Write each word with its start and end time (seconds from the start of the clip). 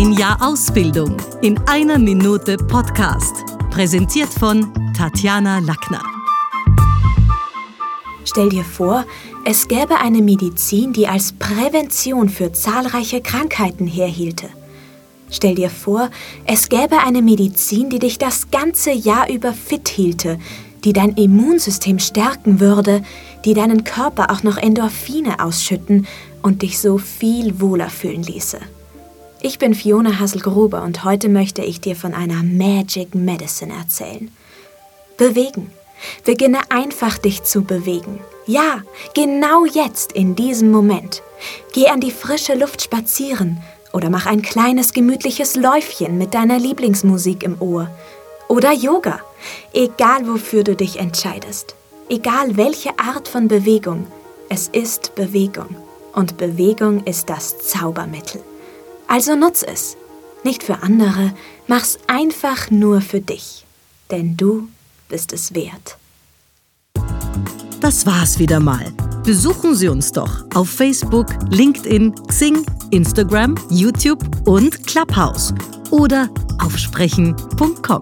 Ein 0.00 0.12
Jahr 0.12 0.38
Ausbildung 0.40 1.16
in 1.42 1.58
einer 1.66 1.98
Minute 1.98 2.56
Podcast. 2.56 3.34
Präsentiert 3.68 4.28
von 4.28 4.72
Tatjana 4.96 5.58
Lackner. 5.58 6.00
Stell 8.24 8.48
dir 8.48 8.62
vor, 8.62 9.04
es 9.44 9.66
gäbe 9.66 9.96
eine 9.96 10.22
Medizin, 10.22 10.92
die 10.92 11.08
als 11.08 11.32
Prävention 11.32 12.28
für 12.28 12.52
zahlreiche 12.52 13.20
Krankheiten 13.20 13.88
herhielte. 13.88 14.48
Stell 15.32 15.56
dir 15.56 15.68
vor, 15.68 16.10
es 16.44 16.68
gäbe 16.68 16.98
eine 16.98 17.20
Medizin, 17.20 17.90
die 17.90 17.98
dich 17.98 18.18
das 18.18 18.52
ganze 18.52 18.92
Jahr 18.92 19.28
über 19.28 19.52
fit 19.52 19.88
hielte, 19.88 20.38
die 20.84 20.92
dein 20.92 21.16
Immunsystem 21.16 21.98
stärken 21.98 22.60
würde, 22.60 23.02
die 23.44 23.52
deinen 23.54 23.82
Körper 23.82 24.30
auch 24.30 24.44
noch 24.44 24.58
Endorphine 24.58 25.40
ausschütten 25.40 26.06
und 26.40 26.62
dich 26.62 26.78
so 26.78 26.98
viel 26.98 27.60
wohler 27.60 27.90
fühlen 27.90 28.22
ließe. 28.22 28.60
Ich 29.40 29.60
bin 29.60 29.72
Fiona 29.72 30.18
Hasselgruber 30.18 30.82
und 30.82 31.04
heute 31.04 31.28
möchte 31.28 31.62
ich 31.62 31.80
dir 31.80 31.94
von 31.94 32.12
einer 32.12 32.42
Magic 32.42 33.14
Medicine 33.14 33.72
erzählen. 33.72 34.32
Bewegen. 35.16 35.70
Beginne 36.24 36.58
einfach 36.70 37.18
dich 37.18 37.44
zu 37.44 37.62
bewegen. 37.62 38.18
Ja, 38.46 38.82
genau 39.14 39.64
jetzt, 39.64 40.12
in 40.12 40.34
diesem 40.34 40.72
Moment. 40.72 41.22
Geh 41.72 41.86
an 41.86 42.00
die 42.00 42.10
frische 42.10 42.54
Luft 42.54 42.82
spazieren 42.82 43.58
oder 43.92 44.10
mach 44.10 44.26
ein 44.26 44.42
kleines 44.42 44.92
gemütliches 44.92 45.54
Läufchen 45.54 46.18
mit 46.18 46.34
deiner 46.34 46.58
Lieblingsmusik 46.58 47.44
im 47.44 47.62
Ohr. 47.62 47.88
Oder 48.48 48.72
Yoga. 48.72 49.20
Egal 49.72 50.26
wofür 50.26 50.64
du 50.64 50.74
dich 50.74 50.98
entscheidest. 50.98 51.76
Egal 52.08 52.56
welche 52.56 52.98
Art 52.98 53.28
von 53.28 53.46
Bewegung. 53.46 54.08
Es 54.48 54.66
ist 54.66 55.14
Bewegung. 55.14 55.76
Und 56.12 56.38
Bewegung 56.38 57.04
ist 57.04 57.30
das 57.30 57.58
Zaubermittel. 57.58 58.42
Also 59.08 59.34
nutz 59.34 59.62
es. 59.62 59.96
Nicht 60.44 60.62
für 60.62 60.82
andere, 60.82 61.32
mach's 61.66 61.98
einfach 62.06 62.70
nur 62.70 63.00
für 63.00 63.20
dich. 63.20 63.64
Denn 64.10 64.36
du 64.36 64.68
bist 65.08 65.32
es 65.32 65.54
wert. 65.54 65.96
Das 67.80 68.06
war's 68.06 68.38
wieder 68.38 68.60
mal. 68.60 68.92
Besuchen 69.24 69.74
Sie 69.74 69.88
uns 69.88 70.12
doch 70.12 70.44
auf 70.54 70.68
Facebook, 70.68 71.26
LinkedIn, 71.50 72.14
Xing, 72.28 72.64
Instagram, 72.90 73.56
YouTube 73.70 74.24
und 74.46 74.86
Clubhouse 74.86 75.54
oder 75.90 76.28
auf 76.58 76.76
sprechen.com. 76.76 78.00